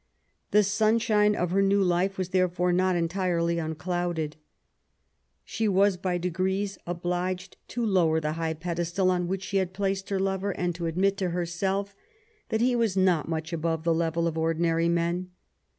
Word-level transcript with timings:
The 0.49 0.63
sunshine 0.63 1.35
of 1.35 1.51
her 1.51 1.61
new 1.61 1.83
life 1.83 2.17
was 2.17 2.29
therefore 2.29 2.73
not 2.73 2.95
entirely 2.95 3.59
unclouded. 3.59 4.35
She 5.45 5.67
was 5.67 5.95
by 5.95 6.17
degrees 6.17 6.79
obliged 6.87 7.57
to 7.67 7.85
lower 7.85 8.19
the 8.19 8.31
high 8.31 8.55
pedestal 8.55 9.11
on 9.11 9.27
which 9.27 9.43
she 9.43 9.57
had 9.57 9.73
placed 9.75 10.09
her 10.09 10.19
lover, 10.19 10.57
and 10.57 10.73
to 10.73 10.87
admit 10.87 11.17
to 11.17 11.29
herself 11.29 11.95
that 12.49 12.61
he 12.61 12.75
was 12.75 12.97
not 12.97 13.29
much 13.29 13.53
above 13.53 13.83
the 13.83 13.93
level 13.93 14.25
of 14.25 14.39
ordinary 14.39 14.89
men. 14.89 15.29